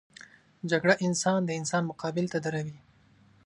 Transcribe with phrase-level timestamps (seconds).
[0.71, 2.77] جګړه انسان د انسان مقابل ته دروي